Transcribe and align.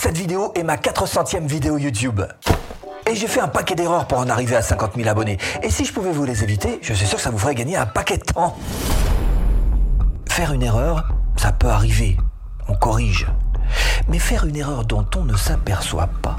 cette 0.00 0.16
vidéo 0.16 0.50
est 0.54 0.62
ma 0.62 0.76
400e 0.76 1.46
vidéo 1.46 1.76
YouTube. 1.76 2.22
Et 3.06 3.14
j'ai 3.14 3.26
fait 3.26 3.40
un 3.40 3.48
paquet 3.48 3.74
d'erreurs 3.74 4.06
pour 4.06 4.16
en 4.16 4.30
arriver 4.30 4.56
à 4.56 4.62
50 4.62 4.94
000 4.96 5.06
abonnés. 5.06 5.36
Et 5.62 5.68
si 5.68 5.84
je 5.84 5.92
pouvais 5.92 6.10
vous 6.10 6.24
les 6.24 6.42
éviter, 6.42 6.78
je 6.80 6.94
suis 6.94 7.06
sûr 7.06 7.18
que 7.18 7.22
ça 7.22 7.28
vous 7.28 7.36
ferait 7.36 7.54
gagner 7.54 7.76
un 7.76 7.84
paquet 7.84 8.16
de 8.16 8.22
temps. 8.22 8.56
Faire 10.26 10.54
une 10.54 10.62
erreur, 10.62 11.06
ça 11.36 11.52
peut 11.52 11.68
arriver. 11.68 12.16
On 12.66 12.74
corrige. 12.74 13.26
Mais 14.08 14.18
faire 14.18 14.46
une 14.46 14.56
erreur 14.56 14.86
dont 14.86 15.04
on 15.18 15.24
ne 15.24 15.36
s'aperçoit 15.36 16.08
pas, 16.22 16.38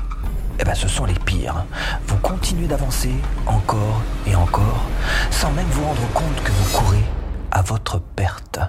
eh 0.60 0.64
ben 0.64 0.74
ce 0.74 0.88
sont 0.88 1.06
les 1.06 1.14
pires. 1.14 1.64
Vous 2.08 2.18
continuez 2.18 2.66
d'avancer 2.66 3.14
encore 3.46 4.02
et 4.26 4.34
encore, 4.34 4.86
sans 5.30 5.52
même 5.52 5.68
vous 5.70 5.86
rendre 5.86 6.08
compte 6.16 6.44
que 6.44 6.52
vous 6.52 6.80
courez 6.80 7.06
à 7.52 7.62
votre 7.62 8.00
perte. 8.00 8.60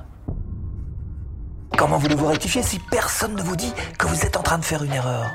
Comment 1.77 1.98
voulez-vous 1.98 2.27
rectifier 2.27 2.62
si 2.62 2.79
personne 2.79 3.34
ne 3.34 3.43
vous 3.43 3.57
dit 3.57 3.72
que 3.98 4.07
vous 4.07 4.25
êtes 4.25 4.36
en 4.36 4.43
train 4.43 4.59
de 4.59 4.64
faire 4.64 4.82
une 4.84 4.93
erreur? 4.93 5.27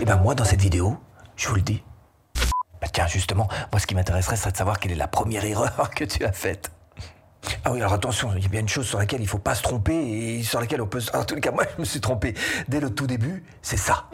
Eh 0.00 0.04
ben 0.04 0.16
moi, 0.16 0.34
dans 0.34 0.44
cette 0.44 0.60
vidéo, 0.60 0.98
je 1.36 1.48
vous 1.48 1.54
le 1.54 1.62
dis. 1.62 1.82
Bah 2.80 2.88
tiens, 2.92 3.06
justement, 3.06 3.48
moi 3.72 3.80
ce 3.80 3.86
qui 3.86 3.94
m'intéresserait, 3.94 4.36
serait 4.36 4.52
de 4.52 4.56
savoir 4.56 4.78
quelle 4.78 4.92
est 4.92 4.96
la 4.96 5.08
première 5.08 5.44
erreur 5.46 5.90
que 5.94 6.04
tu 6.04 6.24
as 6.24 6.32
faite. 6.32 6.70
Ah 7.64 7.70
oui, 7.70 7.80
alors 7.80 7.92
attention, 7.92 8.32
il 8.36 8.42
y 8.42 8.46
a 8.46 8.48
bien 8.48 8.60
une 8.60 8.68
chose 8.68 8.86
sur 8.86 8.98
laquelle 8.98 9.20
il 9.20 9.24
ne 9.24 9.28
faut 9.28 9.38
pas 9.38 9.54
se 9.54 9.62
tromper 9.62 9.94
et 9.94 10.42
sur 10.42 10.60
laquelle 10.60 10.82
on 10.82 10.86
peut... 10.86 11.00
En 11.14 11.24
les 11.32 11.40
cas, 11.40 11.50
moi, 11.52 11.64
je 11.76 11.80
me 11.80 11.84
suis 11.84 12.00
trompé 12.00 12.34
dès 12.68 12.80
le 12.80 12.90
tout 12.90 13.06
début, 13.06 13.44
c'est 13.62 13.76
ça. 13.76 14.06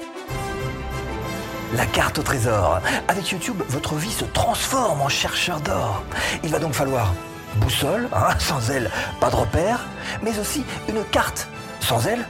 La 1.75 1.87
carte 1.87 2.19
au 2.19 2.23
trésor. 2.23 2.81
Avec 3.09 3.31
YouTube, 3.31 3.63
votre 3.69 3.95
vie 3.95 4.13
se 4.13 4.27
transforme 4.27 5.01
en 5.01 5.09
chercheur 5.09 5.61
d'or. 5.61 6.03
Il 6.45 6.51
va 6.51 6.59
donc 6.59 6.75
falloir 6.75 7.15
boussole, 7.57 8.09
hein, 8.13 8.35
sans 8.39 8.71
elle, 8.71 8.91
pas 9.21 9.31
de 9.31 9.37
repère, 9.37 9.87
mais 10.23 10.39
aussi 10.39 10.65
une 10.89 11.03
carte. 11.05 11.49
Sans 11.83 12.07
elle, 12.07 12.25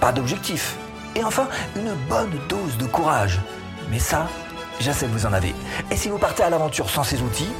pas 0.00 0.12
d'objectif. 0.12 0.76
Et 1.14 1.22
enfin, 1.22 1.46
une 1.76 1.94
bonne 2.08 2.32
dose 2.48 2.76
de 2.78 2.86
courage. 2.86 3.38
Mais 3.90 3.98
ça, 3.98 4.26
je 4.80 4.90
que 4.90 5.06
vous 5.06 5.26
en 5.26 5.32
avez. 5.32 5.54
Et 5.90 5.96
si 5.96 6.08
vous 6.08 6.18
partez 6.18 6.42
à 6.42 6.50
l'aventure 6.50 6.90
sans 6.90 7.04
ces 7.04 7.20
outils, 7.22 7.52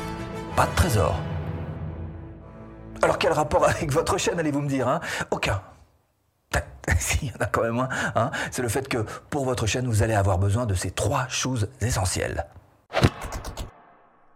pas 0.57 0.67
de 0.67 0.75
trésor. 0.75 1.15
Alors 3.03 3.19
quel 3.19 3.33
rapport 3.33 3.65
avec 3.69 3.93
votre 3.93 4.19
chaîne, 4.19 4.41
allez-vous 4.41 4.63
me 4.63 4.69
dire 4.69 4.89
hein? 4.89 5.01
Aucun. 5.31 5.61
S'il 6.99 7.29
y 7.29 7.33
en 7.33 7.43
a 7.43 7.47
quand 7.47 7.63
même 7.63 7.79
un, 7.79 7.89
hein 8.15 8.31
c'est 8.51 8.63
le 8.63 8.69
fait 8.69 8.89
que 8.89 9.05
pour 9.31 9.45
votre 9.45 9.67
chaîne, 9.67 9.87
vous 9.87 10.03
allez 10.03 10.15
avoir 10.15 10.39
besoin 10.39 10.67
de 10.67 10.75
ces 10.75 10.91
trois 10.91 11.29
choses 11.29 11.69
essentielles. 11.81 12.47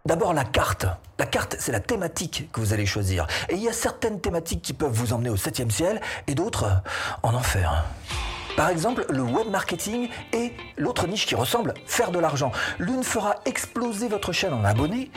D'abord 0.09 0.33
la 0.33 0.43
carte. 0.43 0.87
La 1.19 1.27
carte, 1.27 1.55
c'est 1.59 1.71
la 1.71 1.79
thématique 1.79 2.49
que 2.51 2.59
vous 2.59 2.73
allez 2.73 2.87
choisir. 2.87 3.27
Et 3.47 3.53
il 3.53 3.61
y 3.61 3.69
a 3.69 3.73
certaines 3.73 4.19
thématiques 4.19 4.63
qui 4.63 4.73
peuvent 4.73 4.91
vous 4.91 5.13
emmener 5.13 5.29
au 5.29 5.37
septième 5.37 5.69
ciel 5.69 6.01
et 6.25 6.33
d'autres 6.33 6.81
en 7.21 7.35
enfer. 7.35 7.85
Par 8.57 8.69
exemple, 8.69 9.05
le 9.07 9.21
web 9.21 9.51
marketing 9.51 10.09
et 10.33 10.53
l'autre 10.77 11.05
niche 11.05 11.27
qui 11.27 11.35
ressemble, 11.35 11.75
faire 11.85 12.09
de 12.09 12.17
l'argent. 12.17 12.51
L'une 12.79 13.03
fera 13.03 13.35
exploser 13.45 14.07
votre 14.07 14.31
chaîne 14.31 14.51
en 14.51 14.65
abonnés, 14.65 15.11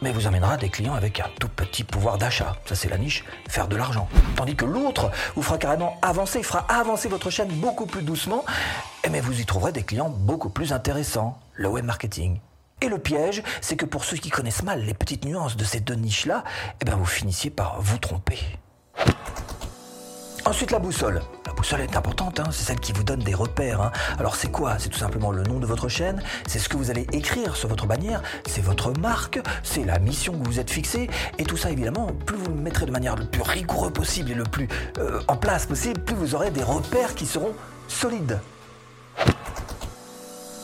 mais 0.00 0.12
vous 0.12 0.26
amènera 0.26 0.56
des 0.56 0.70
clients 0.70 0.94
avec 0.94 1.20
un 1.20 1.28
tout 1.38 1.50
petit 1.50 1.84
pouvoir 1.84 2.16
d'achat. 2.16 2.56
Ça, 2.64 2.74
c'est 2.74 2.88
la 2.88 2.96
niche, 2.96 3.26
faire 3.50 3.68
de 3.68 3.76
l'argent. 3.76 4.08
Tandis 4.34 4.56
que 4.56 4.64
l'autre 4.64 5.10
vous 5.36 5.42
fera 5.42 5.58
carrément 5.58 5.98
avancer, 6.00 6.42
fera 6.42 6.60
avancer 6.70 7.10
votre 7.10 7.28
chaîne 7.28 7.48
beaucoup 7.48 7.84
plus 7.84 8.02
doucement, 8.02 8.46
mais 9.10 9.20
vous 9.20 9.38
y 9.38 9.44
trouverez 9.44 9.72
des 9.72 9.82
clients 9.82 10.08
beaucoup 10.08 10.48
plus 10.48 10.72
intéressants, 10.72 11.38
le 11.52 11.68
web 11.68 11.84
marketing. 11.84 12.38
Et 12.80 12.88
le 12.88 12.98
piège, 12.98 13.42
c'est 13.60 13.76
que 13.76 13.84
pour 13.84 14.04
ceux 14.04 14.16
qui 14.16 14.30
connaissent 14.30 14.62
mal 14.62 14.84
les 14.84 14.94
petites 14.94 15.24
nuances 15.24 15.56
de 15.56 15.64
ces 15.64 15.80
deux 15.80 15.94
niches-là, 15.94 16.44
eh 16.80 16.84
ben 16.84 16.96
vous 16.96 17.04
finissiez 17.04 17.50
par 17.50 17.80
vous 17.80 17.98
tromper. 17.98 18.38
Ensuite, 20.44 20.70
la 20.70 20.78
boussole. 20.78 21.20
La 21.46 21.52
boussole 21.52 21.82
est 21.82 21.94
importante, 21.94 22.40
hein. 22.40 22.48
c'est 22.52 22.64
celle 22.64 22.80
qui 22.80 22.92
vous 22.92 23.02
donne 23.02 23.18
des 23.18 23.34
repères. 23.34 23.82
Hein. 23.82 23.92
Alors 24.18 24.34
c'est 24.34 24.50
quoi? 24.50 24.78
C'est 24.78 24.88
tout 24.88 24.98
simplement 24.98 25.30
le 25.30 25.42
nom 25.42 25.58
de 25.58 25.66
votre 25.66 25.88
chaîne, 25.88 26.22
c'est 26.46 26.58
ce 26.58 26.70
que 26.70 26.76
vous 26.78 26.90
allez 26.90 27.06
écrire 27.12 27.54
sur 27.54 27.68
votre 27.68 27.86
bannière, 27.86 28.22
c'est 28.46 28.62
votre 28.62 28.98
marque, 28.98 29.40
c'est 29.62 29.84
la 29.84 29.98
mission 29.98 30.38
que 30.38 30.46
vous 30.46 30.58
êtes 30.58 30.70
fixée, 30.70 31.10
et 31.36 31.44
tout 31.44 31.58
ça 31.58 31.70
évidemment, 31.70 32.06
plus 32.24 32.38
vous 32.38 32.48
le 32.48 32.60
mettrez 32.62 32.86
de 32.86 32.92
manière 32.92 33.16
le 33.16 33.26
plus 33.26 33.42
rigoureuse 33.42 33.92
possible 33.92 34.30
et 34.30 34.34
le 34.34 34.44
plus 34.44 34.68
euh, 34.98 35.20
en 35.28 35.36
place 35.36 35.66
possible, 35.66 36.00
plus 36.00 36.16
vous 36.16 36.34
aurez 36.34 36.50
des 36.50 36.62
repères 36.62 37.14
qui 37.14 37.26
seront 37.26 37.52
solides 37.88 38.38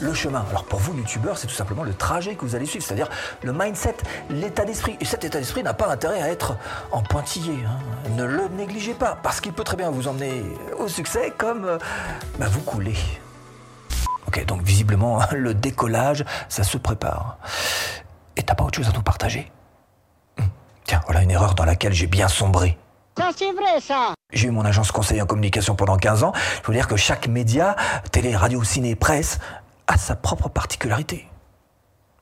le 0.04 0.15
chemin. 0.15 0.44
Alors 0.50 0.65
pour 0.65 0.78
vous, 0.78 0.94
youtubeur, 0.97 1.38
c'est 1.38 1.47
tout 1.47 1.54
simplement 1.54 1.82
le 1.82 1.94
trajet 1.94 2.34
que 2.34 2.44
vous 2.44 2.54
allez 2.54 2.66
suivre, 2.66 2.84
c'est-à-dire 2.84 3.09
le 3.42 3.53
mindset, 3.53 3.97
l'état 4.31 4.65
d'esprit. 4.65 4.97
Et 5.00 5.04
cet 5.04 5.25
état 5.25 5.38
d'esprit 5.38 5.62
n'a 5.62 5.75
pas 5.75 5.88
intérêt 5.88 6.22
à 6.22 6.28
être 6.28 6.56
en 6.92 7.03
pointillé. 7.03 7.54
Hein. 7.66 8.10
Ne 8.16 8.25
le 8.25 8.48
négligez 8.48 8.94
pas, 8.94 9.19
parce 9.22 9.41
qu'il 9.41 9.53
peut 9.53 9.65
très 9.65 9.76
bien 9.76 9.91
vous 9.91 10.06
emmener 10.06 10.44
au 10.78 10.88
succès 10.88 11.32
comme 11.37 11.65
euh, 11.65 11.78
bah, 12.38 12.47
vous 12.48 12.60
coulez. 12.60 12.97
Ok, 14.28 14.44
donc 14.47 14.62
visiblement, 14.62 15.20
le 15.32 15.54
décollage, 15.54 16.25
ça 16.48 16.62
se 16.62 16.78
prépare. 16.78 17.38
Et 18.36 18.42
t'as 18.42 18.54
pas 18.54 18.65
autre 18.65 18.76
chose 18.76 18.88
à 18.88 18.92
nous 18.92 19.03
partager? 19.03 19.50
Hum, 20.38 20.48
Tiens, 20.84 21.00
voilà 21.06 21.22
une 21.22 21.31
erreur 21.31 21.54
dans 21.54 21.65
laquelle 21.65 21.92
j'ai 21.92 22.06
bien 22.06 22.28
sombré. 22.28 22.78
Ça, 23.16 23.31
c'est 23.36 23.53
vrai, 23.53 23.81
ça 23.81 24.12
J'ai 24.32 24.48
eu 24.48 24.50
mon 24.50 24.65
agence 24.65 24.91
conseiller 24.91 25.22
en 25.22 25.26
communication 25.26 25.76
pendant 25.76 25.97
15 25.97 26.25
ans. 26.25 26.32
Il 26.34 26.65
faut 26.65 26.72
dire 26.72 26.88
que 26.88 26.97
chaque 26.97 27.28
média, 27.28 27.76
télé, 28.10 28.34
radio, 28.34 28.65
ciné, 28.65 28.97
presse, 28.97 29.38
a 29.87 29.99
sa 29.99 30.17
propre 30.17 30.49
particularité. 30.49 31.28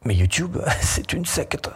Mais 0.05 0.15
YouTube, 0.15 0.59
c'est 0.81 1.13
une 1.13 1.25
secte. 1.25 1.71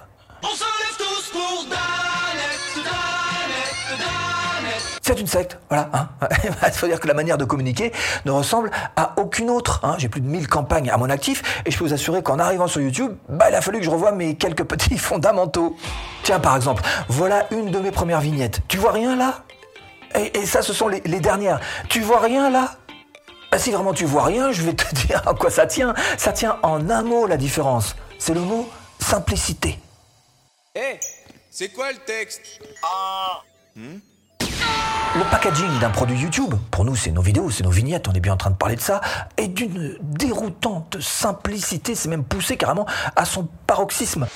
C'est 5.06 5.20
une 5.20 5.28
secte, 5.28 5.56
voilà. 5.68 5.88
Hein. 5.92 6.08
Il 6.66 6.72
faut 6.72 6.88
dire 6.88 6.98
que 6.98 7.06
la 7.06 7.14
manière 7.14 7.38
de 7.38 7.44
communiquer 7.44 7.92
ne 8.24 8.32
ressemble 8.32 8.72
à 8.96 9.14
aucune 9.18 9.50
autre. 9.50 9.78
Hein. 9.84 9.94
J'ai 9.98 10.08
plus 10.08 10.20
de 10.20 10.26
1000 10.26 10.48
campagnes 10.48 10.90
à 10.90 10.96
mon 10.96 11.08
actif 11.10 11.62
et 11.64 11.70
je 11.70 11.78
peux 11.78 11.84
vous 11.84 11.94
assurer 11.94 12.24
qu'en 12.24 12.40
arrivant 12.40 12.66
sur 12.66 12.80
YouTube, 12.80 13.12
bah, 13.28 13.46
il 13.48 13.54
a 13.54 13.60
fallu 13.60 13.78
que 13.78 13.84
je 13.84 13.90
revoie 13.90 14.10
mes 14.10 14.34
quelques 14.34 14.64
petits 14.64 14.98
fondamentaux. 14.98 15.76
Tiens, 16.24 16.40
par 16.40 16.56
exemple, 16.56 16.82
voilà 17.08 17.46
une 17.52 17.70
de 17.70 17.78
mes 17.78 17.92
premières 17.92 18.20
vignettes. 18.20 18.62
Tu 18.66 18.78
vois 18.78 18.90
rien 18.90 19.14
là? 19.14 19.44
Et, 20.16 20.44
ça, 20.44 20.62
ce 20.62 20.72
sont 20.72 20.88
les, 20.88 21.02
les 21.04 21.20
dernières. 21.20 21.60
Tu 21.88 22.00
vois 22.00 22.18
rien 22.18 22.50
là? 22.50 22.72
Bah, 23.56 23.62
si 23.62 23.70
vraiment 23.70 23.94
tu 23.94 24.04
vois 24.04 24.24
rien, 24.24 24.52
je 24.52 24.60
vais 24.60 24.74
te 24.74 24.94
dire 25.06 25.26
à 25.26 25.32
quoi 25.32 25.48
ça 25.48 25.66
tient. 25.66 25.94
Ça 26.18 26.32
tient 26.32 26.58
en 26.62 26.90
un 26.90 27.02
mot 27.02 27.26
la 27.26 27.38
différence. 27.38 27.96
C'est 28.18 28.34
le 28.34 28.40
mot 28.42 28.68
simplicité. 28.98 29.78
Hé, 30.74 31.00
c'est 31.50 31.70
quoi 31.70 31.90
le 31.90 31.96
texte? 32.04 32.42
Ah 32.82 33.40
Le 33.74 35.30
packaging 35.30 35.78
d'un 35.80 35.88
produit 35.88 36.18
YouTube, 36.18 36.52
pour 36.70 36.84
nous 36.84 36.96
c'est 36.96 37.12
nos 37.12 37.22
vidéos, 37.22 37.48
c'est 37.48 37.64
nos 37.64 37.70
vignettes, 37.70 38.08
on 38.08 38.12
est 38.12 38.20
bien 38.20 38.34
en 38.34 38.36
train 38.36 38.50
de 38.50 38.56
parler 38.56 38.76
de 38.76 38.82
ça, 38.82 39.00
est 39.38 39.48
d'une 39.48 39.96
déroutante 40.02 41.00
simplicité, 41.00 41.94
c'est 41.94 42.10
même 42.10 42.24
poussé 42.24 42.58
carrément 42.58 42.84
à 43.16 43.24
son 43.24 43.48
paroxysme. 43.66 44.26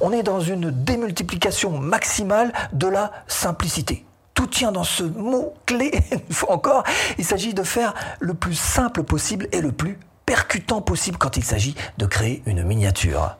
On 0.00 0.12
est 0.12 0.22
dans 0.22 0.40
une 0.40 0.70
démultiplication 0.70 1.78
maximale 1.78 2.52
de 2.74 2.86
la 2.86 3.12
simplicité. 3.28 4.04
Tout 4.34 4.46
tient 4.46 4.72
dans 4.72 4.84
ce 4.84 5.04
mot-clé, 5.04 5.92
une 6.28 6.34
fois 6.34 6.52
encore. 6.52 6.84
Il 7.18 7.24
s'agit 7.24 7.54
de 7.54 7.62
faire 7.62 7.94
le 8.20 8.34
plus 8.34 8.54
simple 8.54 9.04
possible 9.04 9.48
et 9.52 9.60
le 9.60 9.72
plus 9.72 9.98
percutant 10.26 10.80
possible 10.80 11.18
quand 11.18 11.36
il 11.36 11.44
s'agit 11.44 11.74
de 11.98 12.06
créer 12.06 12.42
une 12.46 12.62
miniature. 12.64 13.36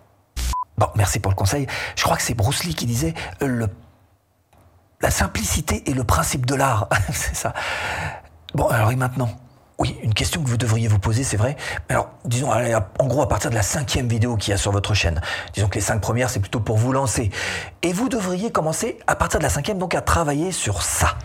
Bon, 0.79 0.89
merci 0.97 1.21
pour 1.21 1.31
le 1.31 1.37
conseil. 1.37 1.67
Je 1.97 2.03
crois 2.03 2.17
que 2.17 2.23
c'est 2.23 2.35
Bruce 2.35 2.65
Lee 2.65 2.75
qui 2.75 2.87
disait 2.87 3.15
euh, 3.43 3.47
le... 3.47 3.69
la 5.01 5.11
simplicité 5.11 5.89
est 5.89 5.95
le 5.95 6.05
principe 6.05 6.47
de 6.47 6.55
l'art. 6.55 6.89
c'est 7.13 7.37
ça. 7.37 7.55
Bon, 8.55 8.69
alors 8.69 8.91
et 8.91 8.97
maintenant? 8.97 9.31
Oui, 9.79 9.97
une 10.03 10.15
question 10.15 10.43
que 10.43 10.49
vous 10.49 10.57
devriez 10.57 10.87
vous 10.87 11.01
poser, 11.01 11.25
c'est 11.25 11.37
vrai. 11.37 11.57
Alors, 11.89 12.11
disons, 12.25 12.51
en 12.51 13.07
gros, 13.07 13.23
à 13.23 13.29
partir 13.29 13.51
de 13.51 13.57
la 13.57 13.63
cinquième 13.63 14.07
vidéo 14.07 14.37
qu'il 14.37 14.53
y 14.53 14.55
a 14.55 14.57
sur 14.57 14.71
votre 14.71 14.95
chaîne, 14.95 15.21
disons 15.53 15.69
que 15.69 15.75
les 15.75 15.81
cinq 15.81 16.01
premières, 16.01 16.31
c'est 16.31 16.41
plutôt 16.41 16.61
pour 16.61 16.77
vous 16.77 16.93
lancer. 16.93 17.31
Et 17.83 17.93
vous 17.93 18.09
devriez 18.09 18.53
commencer, 18.53 18.99
à 19.09 19.17
partir 19.17 19.41
de 19.41 19.45
la 19.45 19.51
cinquième, 19.51 19.79
donc 19.79 19.95
à 19.95 20.01
travailler 20.01 20.53
sur 20.53 20.83
ça. 20.83 21.17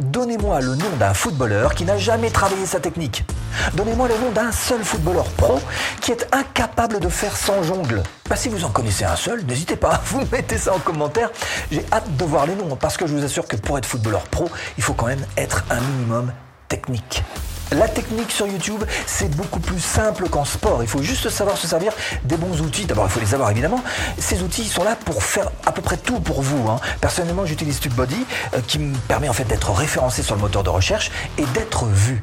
Donnez-moi 0.00 0.60
le 0.60 0.74
nom 0.74 0.90
d'un 0.98 1.14
footballeur 1.14 1.72
qui 1.74 1.84
n'a 1.84 1.96
jamais 1.96 2.30
travaillé 2.30 2.66
sa 2.66 2.80
technique. 2.80 3.24
Donnez-moi 3.74 4.08
le 4.08 4.18
nom 4.18 4.32
d'un 4.32 4.50
seul 4.50 4.82
footballeur 4.82 5.24
pro 5.36 5.60
qui 6.00 6.10
est 6.10 6.26
incapable 6.32 6.98
de 6.98 7.08
faire 7.08 7.36
sans 7.36 7.62
jongle. 7.62 8.02
Bah, 8.28 8.34
si 8.34 8.48
vous 8.48 8.64
en 8.64 8.70
connaissez 8.70 9.04
un 9.04 9.14
seul, 9.14 9.44
n'hésitez 9.44 9.76
pas, 9.76 10.02
vous 10.06 10.22
mettez 10.32 10.58
ça 10.58 10.74
en 10.74 10.80
commentaire. 10.80 11.30
J'ai 11.70 11.84
hâte 11.92 12.16
de 12.16 12.24
voir 12.24 12.46
les 12.46 12.56
noms 12.56 12.74
parce 12.74 12.96
que 12.96 13.06
je 13.06 13.14
vous 13.14 13.24
assure 13.24 13.46
que 13.46 13.56
pour 13.56 13.78
être 13.78 13.86
footballeur 13.86 14.22
pro, 14.22 14.50
il 14.76 14.82
faut 14.82 14.94
quand 14.94 15.06
même 15.06 15.24
être 15.36 15.64
un 15.70 15.80
minimum 15.80 16.32
technique. 16.68 17.22
La 17.72 17.88
technique 17.88 18.30
sur 18.30 18.46
YouTube, 18.46 18.84
c'est 19.06 19.34
beaucoup 19.34 19.60
plus 19.60 19.80
simple 19.80 20.28
qu'en 20.28 20.44
sport. 20.44 20.82
Il 20.82 20.88
faut 20.88 21.02
juste 21.02 21.28
savoir 21.30 21.56
se 21.56 21.66
servir 21.66 21.92
des 22.24 22.36
bons 22.36 22.60
outils. 22.60 22.84
D'abord, 22.84 23.06
il 23.06 23.10
faut 23.10 23.20
les 23.20 23.34
avoir 23.34 23.50
évidemment. 23.50 23.82
Ces 24.18 24.42
outils 24.42 24.64
sont 24.64 24.84
là 24.84 24.96
pour 24.96 25.22
faire 25.22 25.50
à 25.66 25.72
peu 25.72 25.82
près 25.82 25.96
tout 25.96 26.20
pour 26.20 26.42
vous. 26.42 26.68
Hein. 26.68 26.78
Personnellement, 27.00 27.46
j'utilise 27.46 27.80
TubeBuddy 27.80 28.26
euh, 28.54 28.60
qui 28.66 28.78
me 28.78 28.94
permet 29.08 29.28
en 29.28 29.32
fait 29.32 29.44
d'être 29.44 29.70
référencé 29.72 30.22
sur 30.22 30.34
le 30.34 30.40
moteur 30.40 30.62
de 30.62 30.70
recherche 30.70 31.10
et 31.38 31.44
d'être 31.46 31.86
vu. 31.86 32.22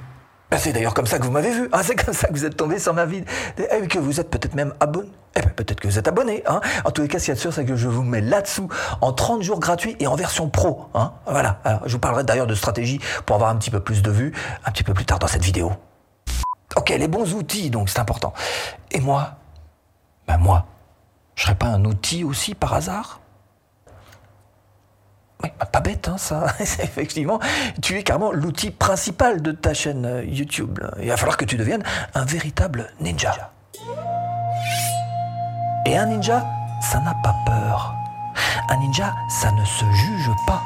Ben, 0.52 0.58
c'est 0.58 0.74
d'ailleurs 0.74 0.94
comme 0.94 1.08
ça 1.08 1.18
que 1.18 1.24
vous 1.24 1.32
m'avez 1.32 1.52
vu, 1.52 1.70
hein, 1.72 1.80
c'est 1.84 1.96
comme 1.96 2.14
ça 2.14 2.28
que 2.28 2.34
vous 2.34 2.46
êtes 2.46 2.58
tombé 2.58 2.78
sur 2.78 2.94
ma 2.94 3.06
vie, 3.06 3.24
et 3.58 3.88
que 3.88 4.00
vous 4.00 4.20
êtes 4.20 4.30
peut-être 4.30 4.54
même 4.54 4.74
abonné. 4.82 5.10
Eh 5.38 5.40
ben, 5.40 5.50
peut-être 5.50 5.80
que 5.80 5.88
vous 5.88 5.98
êtes 5.98 6.10
abonné. 6.10 6.44
Hein. 6.46 6.60
En 6.84 6.92
tous 6.92 7.04
les 7.04 7.08
cas, 7.08 7.20
ce 7.20 7.26
qu'il 7.26 7.32
y 7.32 7.32
a 7.32 7.36
de 7.36 7.40
sûr, 7.40 7.54
c'est 7.54 7.64
que 7.64 7.78
je 7.78 7.88
vous 7.88 8.04
mets 8.04 8.20
là-dessous 8.20 8.68
en 9.00 9.14
30 9.14 9.44
jours 9.44 9.62
gratuits 9.62 9.96
et 10.02 10.08
en 10.08 10.16
version 10.16 10.50
pro. 10.50 10.88
Hein. 10.94 11.14
Voilà. 11.26 11.62
Je 11.86 11.94
vous 11.94 12.00
parlerai 12.00 12.26
d'ailleurs 12.26 12.48
de 12.48 12.56
stratégie 12.56 13.00
pour 13.26 13.38
avoir 13.38 13.50
un 13.50 13.56
petit 13.56 13.72
peu 13.72 13.80
plus 13.80 14.02
de 14.02 14.12
vues 14.12 14.34
un 14.66 14.72
petit 14.72 14.84
peu 14.84 14.94
plus 14.94 15.06
tard 15.06 15.20
dans 15.20 15.28
cette 15.28 15.44
vidéo. 15.44 15.72
Ok, 16.76 16.90
les 16.90 17.08
bons 17.08 17.34
outils, 17.34 17.70
donc 17.70 17.90
c'est 17.90 18.00
important. 18.00 18.34
Et 18.92 19.00
moi? 19.00 19.36
Ben 20.28 20.38
moi, 20.38 20.66
je 21.36 21.44
serais 21.44 21.56
pas 21.56 21.68
un 21.68 21.86
outil 21.86 22.26
aussi 22.26 22.56
par 22.56 22.74
hasard? 22.74 23.21
Bah, 25.42 25.66
pas 25.66 25.80
bête, 25.80 26.08
hein, 26.08 26.18
ça. 26.18 26.48
Effectivement, 26.60 27.40
tu 27.82 27.98
es 27.98 28.04
carrément 28.04 28.32
l'outil 28.32 28.72
principal 28.72 29.42
de 29.42 29.52
ta 29.52 29.74
chaîne 29.74 30.06
euh, 30.06 30.24
YouTube. 30.24 30.80
Il 31.02 31.10
va 31.10 31.18
falloir 31.18 31.38
que 31.38 31.46
tu 31.46 31.58
deviennes 31.58 31.84
un 32.14 32.26
véritable 32.26 32.90
ninja. 33.00 33.52
Et 35.86 35.98
un 35.98 36.06
ninja, 36.06 36.46
ça 36.82 37.00
n'a 37.00 37.16
pas 37.24 37.36
peur. 37.46 37.96
Un 38.70 38.78
ninja, 38.78 39.14
ça 39.30 39.52
ne 39.52 39.66
se 39.66 39.86
juge 39.86 40.30
pas. 40.48 40.62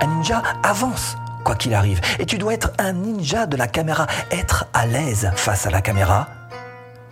Un 0.00 0.06
ninja 0.06 0.42
avance, 0.62 1.16
quoi 1.44 1.54
qu'il 1.54 1.74
arrive. 1.74 2.00
Et 2.18 2.26
tu 2.26 2.38
dois 2.38 2.54
être 2.54 2.72
un 2.78 2.92
ninja 2.92 3.46
de 3.46 3.56
la 3.56 3.68
caméra, 3.68 4.06
être 4.30 4.66
à 4.72 4.86
l'aise 4.86 5.30
face 5.36 5.66
à 5.66 5.70
la 5.70 5.82
caméra. 5.82 6.28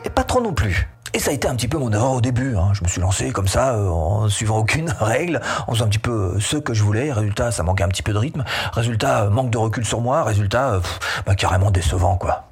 Et 0.04 0.10
pas 0.10 0.25
trop 0.25 0.40
non 0.40 0.52
plus. 0.52 0.88
Et 1.17 1.19
ça 1.19 1.31
a 1.31 1.33
été 1.33 1.49
un 1.49 1.57
petit 1.57 1.67
peu 1.67 1.79
mon 1.79 1.91
erreur 1.91 2.13
au 2.13 2.21
début. 2.21 2.57
Hein. 2.59 2.73
Je 2.75 2.85
me 2.85 2.89
suis 2.89 3.01
lancé 3.01 3.31
comme 3.31 3.49
ça, 3.49 3.73
euh, 3.73 3.89
en 3.89 4.29
suivant 4.29 4.59
aucune 4.59 4.91
règle, 5.01 5.41
en 5.67 5.73
faisant 5.73 5.87
un 5.87 5.89
petit 5.89 5.99
peu 5.99 6.39
ce 6.39 6.59
que 6.59 6.75
je 6.75 6.83
voulais. 6.83 7.11
Résultat, 7.11 7.51
ça 7.51 7.63
manquait 7.63 7.85
un 7.85 7.89
petit 7.89 8.03
peu 8.03 8.13
de 8.13 8.19
rythme. 8.19 8.45
Résultat, 8.75 9.23
euh, 9.23 9.31
manque 9.31 9.49
de 9.49 9.57
recul 9.57 9.87
sur 9.87 10.03
moi. 10.03 10.25
Résultat, 10.25 10.75
euh, 10.75 10.81
bah, 11.25 11.35
carrément 11.35 11.71
décevant, 11.71 12.19
quoi. 12.19 12.45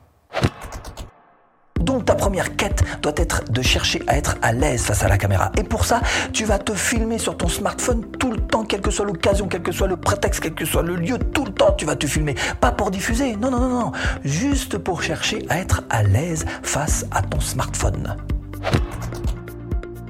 Donc 1.79 2.07
ta 2.07 2.15
première 2.15 2.57
quête 2.57 2.83
doit 3.03 3.13
être 3.19 3.45
de 3.51 3.61
chercher 3.61 4.01
à 4.07 4.17
être 4.17 4.37
à 4.41 4.55
l'aise 4.55 4.81
face 4.81 5.03
à 5.03 5.09
la 5.09 5.19
caméra. 5.19 5.53
Et 5.59 5.63
pour 5.63 5.85
ça, 5.85 6.01
tu 6.33 6.47
vas 6.47 6.59
te 6.59 6.73
filmer 6.73 7.19
sur 7.19 7.37
ton 7.37 7.49
smartphone 7.49 8.03
tout 8.19 8.33
le 8.33 8.39
temps, 8.39 8.65
quelle 8.65 8.81
que 8.81 8.91
soit 8.91 9.05
l'occasion, 9.05 9.47
quel 9.47 9.61
que 9.61 9.73
soit 9.73 9.89
le 9.89 9.99
prétexte, 9.99 10.41
quel 10.41 10.55
que 10.55 10.65
soit 10.65 10.83
le 10.83 10.97
lieu, 10.97 11.19
tout 11.19 11.45
le 11.45 11.53
temps 11.53 11.73
tu 11.73 11.85
vas 11.85 11.97
te 11.97 12.07
filmer. 12.07 12.35
Pas 12.63 12.73
pour 12.73 12.91
diffuser, 12.91 13.37
non, 13.37 13.51
non, 13.51 13.61
non, 13.61 13.69
non. 13.69 13.93
Juste 14.25 14.79
pour 14.79 15.03
chercher 15.03 15.45
à 15.51 15.59
être 15.59 15.83
à 15.91 16.03
l'aise 16.03 16.47
face 16.63 17.05
à 17.11 17.21
ton 17.21 17.41
smartphone. 17.41 18.17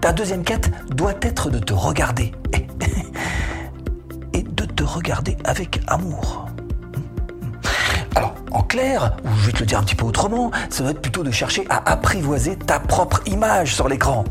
Ta 0.05 0.13
deuxième 0.13 0.45
quête 0.45 0.71
doit 0.95 1.15
être 1.23 1.49
de 1.49 1.59
te 1.59 1.73
regarder. 1.73 2.33
Et 4.35 4.43
de 4.43 4.67
te 4.67 4.85
regarder 4.85 5.35
avec 5.45 5.81
amour. 5.87 6.45
Alors, 8.15 8.35
en 8.51 8.61
clair, 8.61 9.17
ou 9.25 9.29
je 9.39 9.47
vais 9.47 9.53
te 9.53 9.61
le 9.61 9.65
dire 9.65 9.79
un 9.79 9.83
petit 9.83 9.95
peu 9.95 10.05
autrement, 10.05 10.51
ça 10.69 10.83
doit 10.83 10.91
être 10.93 11.01
plutôt 11.01 11.23
de 11.23 11.31
chercher 11.31 11.65
à 11.71 11.91
apprivoiser 11.91 12.57
ta 12.57 12.81
propre 12.81 13.23
image 13.25 13.75
sur 13.75 13.89
l'écran. 13.89 14.25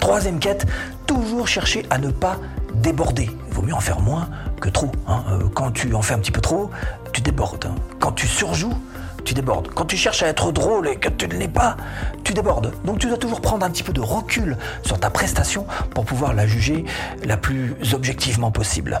Troisième 0.00 0.40
quête, 0.40 0.66
toujours 1.06 1.46
chercher 1.46 1.86
à 1.88 1.98
ne 1.98 2.10
pas 2.10 2.36
déborder. 2.74 3.30
Il 3.46 3.54
vaut 3.54 3.62
mieux 3.62 3.74
en 3.74 3.80
faire 3.80 4.00
moins 4.00 4.28
que 4.60 4.70
trop. 4.70 4.90
Hein. 5.06 5.22
Euh, 5.30 5.48
quand 5.54 5.70
tu 5.70 5.94
en 5.94 6.02
fais 6.02 6.14
un 6.14 6.18
petit 6.18 6.32
peu 6.32 6.40
trop, 6.40 6.68
tu 7.12 7.20
débordes. 7.20 7.66
Hein. 7.66 7.76
Quand 8.00 8.10
tu 8.10 8.26
surjoues, 8.26 8.74
tu 9.20 9.34
débordes. 9.34 9.68
Quand 9.68 9.84
tu 9.84 9.96
cherches 9.96 10.22
à 10.22 10.28
être 10.28 10.52
drôle 10.52 10.88
et 10.88 10.96
que 10.96 11.08
tu 11.08 11.28
ne 11.28 11.34
l'es 11.34 11.48
pas, 11.48 11.76
tu 12.24 12.34
débordes. 12.34 12.72
Donc 12.84 12.98
tu 12.98 13.08
dois 13.08 13.18
toujours 13.18 13.40
prendre 13.40 13.64
un 13.64 13.70
petit 13.70 13.82
peu 13.82 13.92
de 13.92 14.00
recul 14.00 14.56
sur 14.82 14.98
ta 14.98 15.10
prestation 15.10 15.66
pour 15.94 16.04
pouvoir 16.04 16.34
la 16.34 16.46
juger 16.46 16.84
la 17.24 17.36
plus 17.36 17.76
objectivement 17.94 18.50
possible. 18.50 19.00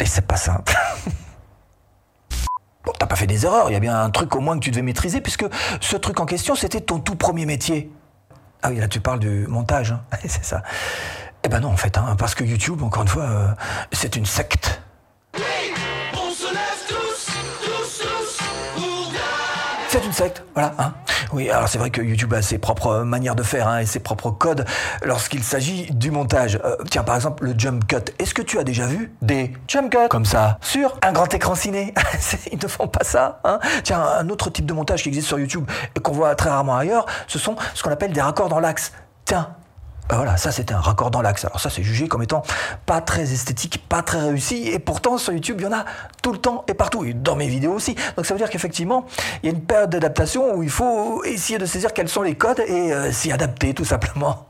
Et 0.00 0.06
c'est 0.06 0.26
pas 0.26 0.36
simple. 0.36 0.74
Bon, 2.84 2.94
t'as 2.98 3.06
pas 3.06 3.16
fait 3.16 3.26
des 3.26 3.44
erreurs, 3.44 3.68
il 3.68 3.74
y 3.74 3.76
a 3.76 3.80
bien 3.80 4.00
un 4.00 4.08
truc 4.08 4.34
au 4.34 4.40
moins 4.40 4.58
que 4.58 4.64
tu 4.64 4.70
devais 4.70 4.80
maîtriser, 4.80 5.20
puisque 5.20 5.44
ce 5.78 5.94
truc 5.96 6.20
en 6.20 6.24
question, 6.24 6.54
c'était 6.54 6.80
ton 6.80 7.00
tout 7.00 7.16
premier 7.16 7.44
métier. 7.44 7.92
Ah 8.62 8.70
oui, 8.70 8.76
là 8.76 8.88
tu 8.88 9.00
parles 9.00 9.18
du 9.18 9.46
montage, 9.46 9.92
hein. 9.92 10.00
c'est 10.26 10.42
ça. 10.42 10.62
Eh 11.44 11.48
ben 11.48 11.60
non, 11.60 11.68
en 11.68 11.76
fait, 11.76 11.98
hein, 11.98 12.16
parce 12.18 12.34
que 12.34 12.44
YouTube, 12.44 12.82
encore 12.82 13.02
une 13.02 13.08
fois, 13.08 13.24
euh, 13.24 13.48
c'est 13.92 14.16
une 14.16 14.24
secte. 14.24 14.80
C'est 19.98 20.06
une 20.06 20.12
secte, 20.12 20.44
voilà. 20.54 20.74
Hein. 20.78 20.92
Oui, 21.32 21.50
alors 21.50 21.68
c'est 21.68 21.78
vrai 21.78 21.90
que 21.90 22.00
YouTube 22.00 22.32
a 22.32 22.40
ses 22.40 22.58
propres 22.58 23.00
manières 23.00 23.34
de 23.34 23.42
faire 23.42 23.66
hein, 23.66 23.80
et 23.80 23.86
ses 23.86 23.98
propres 23.98 24.30
codes 24.30 24.64
lorsqu'il 25.02 25.42
s'agit 25.42 25.86
du 25.90 26.12
montage. 26.12 26.60
Euh, 26.64 26.76
tiens, 26.88 27.02
par 27.02 27.16
exemple, 27.16 27.44
le 27.44 27.54
jump 27.58 27.84
cut. 27.88 28.12
Est-ce 28.20 28.32
que 28.32 28.42
tu 28.42 28.60
as 28.60 28.62
déjà 28.62 28.86
vu 28.86 29.12
des 29.22 29.52
jump 29.66 29.90
cuts 29.90 30.08
comme 30.08 30.24
ça 30.24 30.58
sur 30.60 30.96
un 31.02 31.10
grand 31.10 31.34
écran 31.34 31.56
ciné? 31.56 31.94
Ils 32.52 32.62
ne 32.62 32.68
font 32.68 32.86
pas 32.86 33.02
ça. 33.02 33.40
Hein 33.42 33.58
tiens, 33.82 34.00
un 34.00 34.28
autre 34.28 34.50
type 34.50 34.66
de 34.66 34.72
montage 34.72 35.02
qui 35.02 35.08
existe 35.08 35.26
sur 35.26 35.40
YouTube 35.40 35.68
et 35.96 35.98
qu'on 35.98 36.12
voit 36.12 36.36
très 36.36 36.50
rarement 36.50 36.76
ailleurs, 36.76 37.06
ce 37.26 37.40
sont 37.40 37.56
ce 37.74 37.82
qu'on 37.82 37.90
appelle 37.90 38.12
des 38.12 38.20
raccords 38.20 38.48
dans 38.48 38.60
l'axe. 38.60 38.92
Tiens, 39.24 39.48
voilà, 40.16 40.36
ça 40.36 40.52
c'était 40.52 40.74
un 40.74 40.80
raccord 40.80 41.10
dans 41.10 41.22
l'axe. 41.22 41.44
Alors 41.44 41.60
ça 41.60 41.70
c'est 41.70 41.82
jugé 41.82 42.08
comme 42.08 42.22
étant 42.22 42.42
pas 42.86 43.00
très 43.00 43.32
esthétique, 43.32 43.84
pas 43.88 44.02
très 44.02 44.20
réussi, 44.20 44.68
et 44.68 44.78
pourtant 44.78 45.18
sur 45.18 45.32
YouTube 45.32 45.56
il 45.60 45.64
y 45.64 45.66
en 45.66 45.72
a 45.72 45.84
tout 46.22 46.32
le 46.32 46.38
temps 46.38 46.64
et 46.68 46.74
partout, 46.74 47.04
et 47.04 47.12
dans 47.12 47.36
mes 47.36 47.48
vidéos 47.48 47.72
aussi. 47.72 47.94
Donc 48.16 48.26
ça 48.26 48.34
veut 48.34 48.38
dire 48.38 48.50
qu'effectivement 48.50 49.06
il 49.42 49.50
y 49.50 49.52
a 49.52 49.54
une 49.54 49.64
période 49.64 49.90
d'adaptation 49.90 50.54
où 50.54 50.62
il 50.62 50.70
faut 50.70 51.22
essayer 51.24 51.58
de 51.58 51.66
saisir 51.66 51.92
quels 51.92 52.08
sont 52.08 52.22
les 52.22 52.34
codes 52.34 52.60
et 52.60 52.92
euh, 52.92 53.12
s'y 53.12 53.32
adapter 53.32 53.74
tout 53.74 53.84
simplement. 53.84 54.46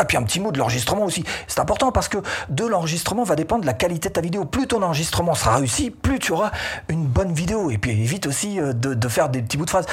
Ah, 0.00 0.06
puis 0.06 0.16
un 0.16 0.22
petit 0.22 0.40
mot 0.40 0.50
de 0.50 0.58
l'enregistrement 0.58 1.04
aussi. 1.04 1.24
C'est 1.46 1.60
important 1.60 1.92
parce 1.92 2.08
que 2.08 2.16
de 2.48 2.64
l'enregistrement 2.64 3.22
va 3.22 3.36
dépendre 3.36 3.60
de 3.60 3.66
la 3.66 3.74
qualité 3.74 4.08
de 4.08 4.14
ta 4.14 4.22
vidéo. 4.22 4.46
Plus 4.46 4.66
ton 4.66 4.82
enregistrement 4.82 5.34
sera 5.34 5.56
réussi, 5.56 5.90
plus 5.90 6.18
tu 6.18 6.32
auras 6.32 6.52
une 6.88 7.04
bonne 7.04 7.34
vidéo. 7.34 7.70
Et 7.70 7.76
puis 7.76 7.90
évite 7.90 8.26
aussi 8.26 8.58
euh, 8.58 8.72
de, 8.72 9.08
faire 9.08 9.28
des 9.28 9.42
petits 9.42 9.58
bouts 9.58 9.66
de 9.66 9.70
phrases. 9.70 9.84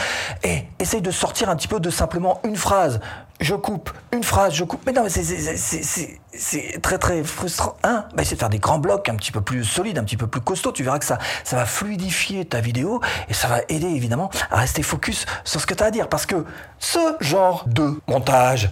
Et 0.45 0.63
essaye 0.79 1.01
de 1.01 1.11
sortir 1.11 1.49
un 1.49 1.57
petit 1.57 1.67
peu 1.67 1.81
de 1.81 1.89
simplement 1.89 2.39
une 2.45 2.55
phrase. 2.55 3.01
Je 3.41 3.53
coupe, 3.53 3.91
une 4.13 4.23
phrase, 4.23 4.53
je 4.53 4.63
coupe. 4.63 4.79
Mais 4.85 4.93
non, 4.93 5.03
mais 5.03 5.09
c'est 5.09 6.81
très 6.81 6.97
très 6.97 7.21
frustrant. 7.25 7.75
Hein? 7.83 8.05
Bah, 8.15 8.21
Essaye 8.21 8.35
de 8.35 8.39
faire 8.39 8.49
des 8.49 8.59
grands 8.59 8.79
blocs 8.79 9.09
un 9.09 9.15
petit 9.15 9.33
peu 9.33 9.41
plus 9.41 9.65
solides, 9.65 9.97
un 9.97 10.05
petit 10.05 10.15
peu 10.15 10.27
plus 10.27 10.39
costauds. 10.39 10.71
Tu 10.71 10.83
verras 10.83 10.99
que 10.99 11.05
ça, 11.05 11.17
ça 11.43 11.57
va 11.57 11.65
fluidifier 11.65 12.45
ta 12.45 12.61
vidéo 12.61 13.01
et 13.27 13.33
ça 13.33 13.49
va 13.49 13.59
aider 13.67 13.87
évidemment 13.87 14.29
à 14.51 14.55
rester 14.55 14.83
focus 14.83 15.25
sur 15.43 15.59
ce 15.59 15.65
que 15.65 15.73
tu 15.73 15.83
as 15.83 15.87
à 15.87 15.91
dire. 15.91 16.07
Parce 16.07 16.25
que 16.25 16.45
ce 16.79 17.17
genre 17.19 17.65
de 17.67 17.99
montage, 18.07 18.71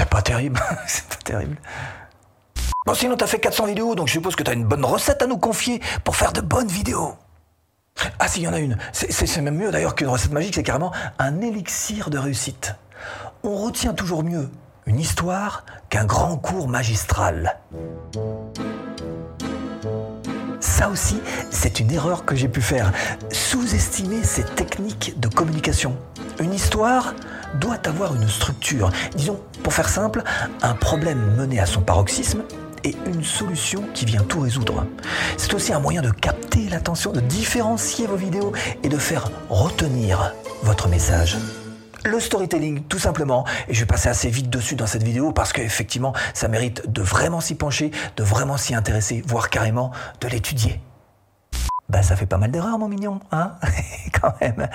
c'est 0.00 0.08
pas 0.08 0.22
terrible. 0.22 0.58
c'est 0.86 1.04
pas 1.04 1.16
terrible. 1.22 1.56
Bon, 2.86 2.94
sinon, 2.94 3.16
t'as 3.16 3.26
fait 3.26 3.38
400 3.38 3.66
vidéos, 3.66 3.94
donc 3.94 4.08
je 4.08 4.12
suppose 4.12 4.34
que 4.34 4.42
t'as 4.42 4.54
une 4.54 4.64
bonne 4.64 4.84
recette 4.84 5.20
à 5.20 5.26
nous 5.26 5.36
confier 5.36 5.80
pour 6.04 6.16
faire 6.16 6.32
de 6.32 6.40
bonnes 6.40 6.68
vidéos. 6.68 7.14
Ah, 8.18 8.26
si, 8.26 8.40
il 8.40 8.44
y 8.44 8.48
en 8.48 8.54
a 8.54 8.60
une. 8.60 8.78
C'est 8.92 9.40
même 9.42 9.56
mieux 9.56 9.70
d'ailleurs 9.70 9.94
qu'une 9.94 10.08
recette 10.08 10.32
magique, 10.32 10.54
c'est 10.54 10.62
carrément 10.62 10.90
un 11.18 11.42
élixir 11.42 12.08
de 12.08 12.16
réussite. 12.16 12.74
On 13.42 13.56
retient 13.56 13.92
toujours 13.92 14.24
mieux 14.24 14.48
une 14.86 14.98
histoire 14.98 15.66
qu'un 15.90 16.06
grand 16.06 16.38
cours 16.38 16.68
magistral. 16.68 17.58
Ça 20.60 20.88
aussi, 20.88 21.20
c'est 21.50 21.78
une 21.78 21.90
erreur 21.92 22.24
que 22.24 22.34
j'ai 22.34 22.48
pu 22.48 22.62
faire. 22.62 22.90
Sous-estimer 23.30 24.24
ces 24.24 24.44
techniques 24.44 25.20
de 25.20 25.28
communication. 25.28 25.94
Une 26.38 26.54
histoire 26.54 27.14
doit 27.60 27.86
avoir 27.86 28.14
une 28.14 28.28
structure. 28.28 28.90
Disons, 29.14 29.40
pour 29.70 29.76
faire 29.76 29.88
simple, 29.88 30.24
un 30.62 30.74
problème 30.74 31.36
mené 31.36 31.60
à 31.60 31.64
son 31.64 31.80
paroxysme 31.80 32.42
et 32.82 32.96
une 33.06 33.22
solution 33.22 33.84
qui 33.94 34.04
vient 34.04 34.24
tout 34.24 34.40
résoudre. 34.40 34.84
C'est 35.36 35.54
aussi 35.54 35.72
un 35.72 35.78
moyen 35.78 36.02
de 36.02 36.10
capter 36.10 36.68
l'attention, 36.68 37.12
de 37.12 37.20
différencier 37.20 38.08
vos 38.08 38.16
vidéos 38.16 38.52
et 38.82 38.88
de 38.88 38.98
faire 38.98 39.30
retenir 39.48 40.34
votre 40.64 40.88
message. 40.88 41.38
Le 42.04 42.18
storytelling, 42.18 42.82
tout 42.88 42.98
simplement. 42.98 43.44
Et 43.68 43.74
je 43.74 43.78
vais 43.78 43.86
passer 43.86 44.08
assez 44.08 44.28
vite 44.28 44.50
dessus 44.50 44.74
dans 44.74 44.88
cette 44.88 45.04
vidéo 45.04 45.30
parce 45.30 45.52
qu'effectivement, 45.52 46.14
ça 46.34 46.48
mérite 46.48 46.90
de 46.90 47.02
vraiment 47.02 47.40
s'y 47.40 47.54
pencher, 47.54 47.92
de 48.16 48.24
vraiment 48.24 48.56
s'y 48.56 48.74
intéresser, 48.74 49.22
voire 49.24 49.50
carrément 49.50 49.92
de 50.20 50.26
l'étudier. 50.26 50.80
Bah 51.88 52.02
ça 52.02 52.16
fait 52.16 52.26
pas 52.26 52.38
mal 52.38 52.50
d'erreurs 52.50 52.76
mon 52.76 52.88
mignon, 52.88 53.20
hein 53.30 53.52
Quand 54.20 54.32
même. 54.40 54.68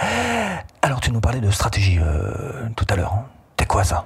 Alors 0.81 1.01
tu 1.01 1.11
nous 1.11 1.19
parlais 1.19 1.41
de 1.41 1.51
stratégie 1.51 1.99
euh, 1.99 2.69
tout 2.77 2.85
à 2.89 2.95
l'heure. 2.95 3.13
Hein. 3.13 3.25
T'es 3.57 3.65
quoi 3.65 3.83
ça? 3.83 4.05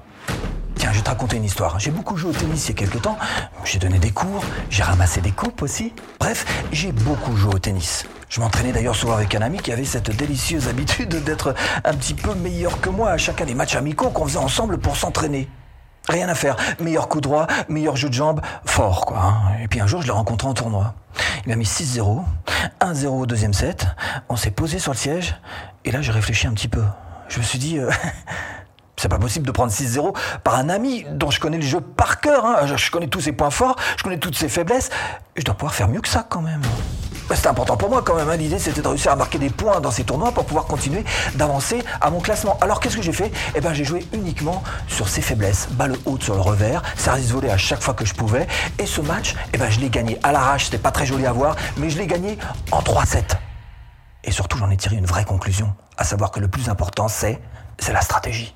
Tiens, 0.79 0.93
je 0.93 0.99
vais 0.99 1.03
te 1.03 1.09
raconter 1.09 1.35
une 1.35 1.43
histoire. 1.43 1.77
J'ai 1.77 1.91
beaucoup 1.91 2.15
joué 2.15 2.29
au 2.29 2.33
tennis 2.33 2.65
il 2.65 2.69
y 2.69 2.71
a 2.71 2.75
quelques 2.75 3.01
temps. 3.01 3.17
J'ai 3.65 3.79
donné 3.79 3.99
des 3.99 4.11
cours, 4.11 4.41
j'ai 4.69 4.81
ramassé 4.81 5.19
des 5.19 5.31
coupes 5.31 5.61
aussi. 5.61 5.93
Bref, 6.21 6.45
j'ai 6.71 6.93
beaucoup 6.93 7.35
joué 7.35 7.53
au 7.53 7.59
tennis. 7.59 8.05
Je 8.29 8.39
m'entraînais 8.39 8.71
d'ailleurs 8.71 8.95
souvent 8.95 9.15
avec 9.15 9.35
un 9.35 9.41
ami 9.41 9.57
qui 9.57 9.73
avait 9.73 9.83
cette 9.83 10.09
délicieuse 10.15 10.69
habitude 10.69 11.21
d'être 11.25 11.53
un 11.83 11.93
petit 11.95 12.13
peu 12.13 12.33
meilleur 12.33 12.79
que 12.79 12.89
moi 12.89 13.09
à 13.09 13.17
chacun 13.17 13.43
des 13.43 13.55
matchs 13.55 13.75
amicaux 13.75 14.09
qu'on 14.09 14.25
faisait 14.25 14.37
ensemble 14.39 14.77
pour 14.77 14.95
s'entraîner. 14.95 15.49
Rien 16.07 16.29
à 16.29 16.33
faire. 16.33 16.55
Meilleur 16.79 17.09
coup 17.09 17.19
droit, 17.19 17.47
meilleur 17.67 17.97
jeu 17.97 18.07
de 18.07 18.13
jambes, 18.13 18.39
fort 18.65 19.05
quoi. 19.05 19.19
Hein. 19.21 19.57
Et 19.61 19.67
puis 19.67 19.81
un 19.81 19.87
jour, 19.87 20.01
je 20.01 20.07
l'ai 20.07 20.13
rencontré 20.13 20.47
en 20.47 20.53
tournoi. 20.53 20.95
Il 21.45 21.49
m'a 21.49 21.57
mis 21.57 21.65
6-0, 21.65 22.23
1-0 22.79 23.07
au 23.07 23.25
deuxième 23.25 23.53
set. 23.53 23.85
On 24.29 24.37
s'est 24.37 24.51
posé 24.51 24.79
sur 24.79 24.93
le 24.93 24.97
siège. 24.97 25.35
Et 25.83 25.91
là, 25.91 26.01
j'ai 26.01 26.13
réfléchi 26.13 26.47
un 26.47 26.53
petit 26.53 26.69
peu. 26.69 26.83
Je 27.27 27.39
me 27.39 27.43
suis 27.43 27.59
dit, 27.59 27.79
euh, 27.79 27.91
c'est 28.99 29.09
pas 29.09 29.17
possible 29.17 29.45
de 29.47 29.51
prendre 29.51 29.71
6-0 29.71 30.13
par 30.43 30.55
un 30.55 30.69
ami 30.69 31.05
dont 31.11 31.31
je 31.31 31.39
connais 31.39 31.57
le 31.57 31.63
jeu 31.63 31.79
par 31.79 32.19
cœur. 32.19 32.45
Hein. 32.45 32.65
Je 32.75 32.91
connais 32.91 33.07
tous 33.07 33.21
ses 33.21 33.31
points 33.31 33.49
forts, 33.49 33.75
je 33.97 34.03
connais 34.03 34.19
toutes 34.19 34.35
ses 34.35 34.49
faiblesses. 34.49 34.89
Je 35.35 35.43
dois 35.43 35.55
pouvoir 35.55 35.73
faire 35.73 35.87
mieux 35.87 36.01
que 36.01 36.09
ça 36.09 36.25
quand 36.27 36.41
même. 36.41 36.61
C'était 37.31 37.47
important 37.49 37.77
pour 37.77 37.89
moi 37.91 38.01
quand 38.03 38.15
même. 38.15 38.27
hein. 38.29 38.35
L'idée 38.35 38.57
c'était 38.57 38.81
de 38.81 38.87
réussir 38.87 39.11
à 39.11 39.15
marquer 39.15 39.37
des 39.37 39.51
points 39.51 39.79
dans 39.79 39.91
ces 39.91 40.03
tournois 40.03 40.31
pour 40.31 40.45
pouvoir 40.45 40.65
continuer 40.65 41.05
d'avancer 41.35 41.83
à 42.01 42.09
mon 42.09 42.19
classement. 42.19 42.57
Alors 42.59 42.79
qu'est-ce 42.79 42.97
que 42.97 43.03
j'ai 43.03 43.13
fait? 43.13 43.31
Eh 43.55 43.61
ben 43.61 43.71
j'ai 43.71 43.83
joué 43.85 44.05
uniquement 44.13 44.63
sur 44.87 45.07
ses 45.07 45.21
faiblesses, 45.21 45.67
balle 45.71 45.95
haute 46.05 46.23
sur 46.23 46.33
le 46.33 46.41
revers, 46.41 46.81
service 46.97 47.29
volé 47.31 47.51
à 47.51 47.57
chaque 47.57 47.81
fois 47.81 47.93
que 47.93 48.03
je 48.03 48.15
pouvais. 48.15 48.47
Et 48.79 48.87
ce 48.87 48.99
match, 49.01 49.35
eh 49.53 49.57
ben 49.59 49.69
je 49.69 49.79
l'ai 49.79 49.89
gagné 49.89 50.19
à 50.23 50.31
l'arrache. 50.31 50.65
C'était 50.65 50.79
pas 50.79 50.91
très 50.91 51.05
joli 51.05 51.25
à 51.27 51.31
voir, 51.31 51.55
mais 51.77 51.89
je 51.91 51.99
l'ai 51.99 52.07
gagné 52.07 52.37
en 52.71 52.81
3-7. 52.81 53.21
Et 54.23 54.31
surtout, 54.31 54.57
j'en 54.57 54.69
ai 54.69 54.77
tiré 54.77 54.95
une 54.95 55.05
vraie 55.05 55.23
conclusion, 55.23 55.73
à 55.97 56.03
savoir 56.03 56.31
que 56.31 56.39
le 56.39 56.47
plus 56.49 56.67
important, 56.67 57.07
c'est, 57.07 57.39
c'est 57.77 57.93
la 57.93 58.01
stratégie. 58.01 58.53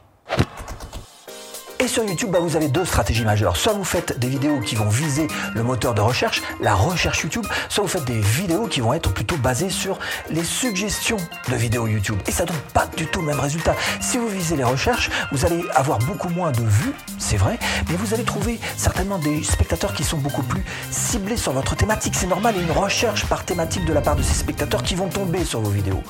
Et 1.83 1.87
sur 1.89 2.05
YouTube, 2.05 2.29
bah, 2.31 2.39
vous 2.39 2.55
avez 2.55 2.69
deux 2.69 2.85
stratégies 2.85 3.25
majeures. 3.25 3.57
Soit 3.57 3.73
vous 3.73 3.83
faites 3.83 4.17
des 4.17 4.29
vidéos 4.29 4.61
qui 4.61 4.75
vont 4.75 4.87
viser 4.87 5.27
le 5.53 5.63
moteur 5.63 5.93
de 5.93 5.99
recherche, 5.99 6.41
la 6.61 6.75
recherche 6.75 7.23
YouTube, 7.23 7.45
soit 7.67 7.83
vous 7.83 7.89
faites 7.89 8.05
des 8.05 8.21
vidéos 8.21 8.67
qui 8.67 8.79
vont 8.79 8.93
être 8.93 9.11
plutôt 9.13 9.35
basées 9.35 9.69
sur 9.69 9.99
les 10.29 10.45
suggestions 10.45 11.17
de 11.49 11.55
vidéos 11.57 11.85
YouTube. 11.87 12.17
Et 12.25 12.31
ça 12.31 12.45
donne 12.45 12.55
pas 12.73 12.87
du 12.95 13.05
tout 13.07 13.19
le 13.19 13.25
même 13.25 13.39
résultat. 13.41 13.75
Si 13.99 14.17
vous 14.17 14.29
visez 14.29 14.55
les 14.55 14.63
recherches, 14.63 15.09
vous 15.33 15.43
allez 15.43 15.61
avoir 15.75 15.99
beaucoup 15.99 16.29
moins 16.29 16.53
de 16.53 16.61
vues, 16.61 16.93
c'est 17.17 17.35
vrai, 17.35 17.59
mais 17.89 17.95
vous 17.97 18.13
allez 18.13 18.23
trouver 18.23 18.61
certainement 18.77 19.17
des 19.17 19.43
spectateurs 19.43 19.93
qui 19.93 20.05
sont 20.05 20.17
beaucoup 20.17 20.43
plus 20.43 20.63
ciblés 20.89 21.35
sur 21.35 21.51
votre 21.51 21.75
thématique. 21.75 22.15
C'est 22.15 22.27
normal, 22.27 22.55
une 22.57 22.71
recherche 22.71 23.25
par 23.25 23.43
thématique 23.43 23.83
de 23.83 23.91
la 23.91 23.99
part 23.99 24.15
de 24.15 24.23
ces 24.23 24.35
spectateurs 24.35 24.83
qui 24.83 24.95
vont 24.95 25.09
tomber 25.09 25.43
sur 25.43 25.59
vos 25.59 25.69
vidéos. 25.69 26.01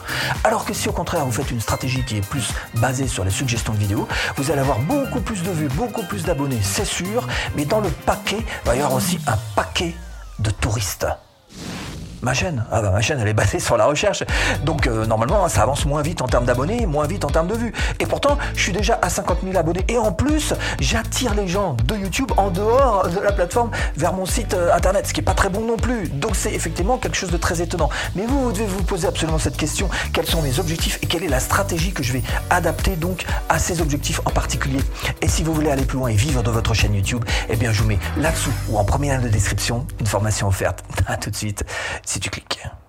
Alors 0.43 0.65
que 0.65 0.73
si 0.75 0.87
au 0.87 0.93
contraire 0.93 1.25
vous 1.25 1.31
faites 1.31 1.49
une 1.49 1.61
stratégie 1.61 2.03
qui 2.03 2.17
est 2.17 2.27
plus 2.27 2.49
basée 2.75 3.07
sur 3.07 3.25
les 3.25 3.31
suggestions 3.31 3.73
de 3.73 3.79
vidéos, 3.79 4.07
vous 4.37 4.51
allez 4.51 4.61
avoir 4.61 4.77
beaucoup 4.77 5.19
plus 5.19 5.41
de 5.41 5.49
vues, 5.49 5.62
beaucoup 5.67 6.03
plus 6.03 6.23
d'abonnés, 6.23 6.59
c'est 6.61 6.85
sûr, 6.85 7.27
mais 7.55 7.65
dans 7.65 7.79
le 7.79 7.89
paquet, 7.89 8.39
va 8.65 8.75
y 8.75 8.79
avoir 8.79 8.95
aussi 8.95 9.19
un 9.27 9.37
paquet 9.55 9.93
de 10.39 10.49
touristes. 10.49 11.07
Ma 12.23 12.33
chaîne, 12.33 12.63
ah 12.71 12.81
bah 12.81 12.89
ma 12.89 13.01
chaîne 13.01 13.19
elle 13.19 13.27
est 13.27 13.33
basée 13.33 13.59
sur 13.59 13.75
la 13.75 13.85
recherche, 13.85 14.23
donc 14.63 14.87
euh, 14.87 15.05
normalement 15.05 15.49
ça 15.49 15.63
avance 15.63 15.85
moins 15.85 16.01
vite 16.01 16.21
en 16.21 16.27
termes 16.27 16.45
d'abonnés, 16.45 16.85
moins 16.85 17.05
vite 17.05 17.25
en 17.25 17.29
termes 17.29 17.47
de 17.47 17.55
vues. 17.55 17.73
Et 17.99 18.05
pourtant, 18.05 18.37
je 18.55 18.61
suis 18.61 18.71
déjà 18.71 18.97
à 19.01 19.09
50 19.09 19.39
000 19.43 19.57
abonnés 19.57 19.83
et 19.89 19.97
en 19.97 20.13
plus, 20.13 20.53
j'attire 20.79 21.33
les 21.33 21.49
gens 21.49 21.75
de 21.85 21.95
YouTube 21.97 22.31
en 22.37 22.49
dehors 22.49 23.09
de 23.09 23.19
la 23.19 23.33
plateforme 23.33 23.71
vers 23.97 24.13
mon 24.13 24.25
site 24.25 24.53
euh, 24.53 24.73
internet, 24.73 25.05
ce 25.05 25.13
qui 25.13 25.19
est 25.19 25.23
pas 25.23 25.33
très 25.33 25.49
bon 25.49 25.67
non 25.67 25.75
plus. 25.75 26.07
Donc 26.07 26.37
c'est 26.37 26.53
effectivement 26.53 26.97
quelque 26.97 27.17
chose 27.17 27.29
de 27.29 27.35
très 27.35 27.61
étonnant. 27.61 27.89
Mais 28.15 28.25
vous, 28.25 28.41
vous 28.41 28.51
devez 28.53 28.67
vous 28.67 28.83
poser 28.83 29.05
absolument 29.05 29.37
cette 29.37 29.57
question 29.57 29.89
quels 30.13 30.25
sont 30.25 30.41
mes 30.41 30.59
objectifs 30.59 30.99
et 31.01 31.07
quelle 31.07 31.25
est 31.25 31.29
la 31.29 31.41
stratégie 31.41 31.91
que 31.91 32.03
je 32.03 32.13
vais 32.13 32.23
adapter 32.49 32.95
donc 32.95 33.25
à 33.49 33.59
ces 33.59 33.81
objectifs 33.81 34.21
en 34.23 34.29
particulier? 34.29 34.79
Et 35.21 35.27
si 35.27 35.43
vous 35.43 35.53
voulez 35.53 35.71
aller 35.71 35.83
plus 35.83 35.97
loin 35.97 36.07
et 36.07 36.15
vivre 36.15 36.41
de 36.41 36.51
votre 36.51 36.73
chaîne 36.73 36.95
YouTube, 36.95 37.25
eh 37.49 37.57
bien 37.57 37.73
je 37.73 37.81
vous 37.81 37.89
mets 37.89 37.99
là-dessous 38.15 38.53
ou 38.69 38.77
en 38.77 38.85
première 38.85 39.17
ligne 39.17 39.27
de 39.27 39.33
description 39.33 39.85
une 39.99 40.07
formation 40.07 40.47
offerte. 40.47 40.85
À 41.05 41.17
tout 41.17 41.29
de 41.29 41.35
suite 41.35 41.65
si 42.13 42.19
tu 42.19 42.29
cliques. 42.29 42.82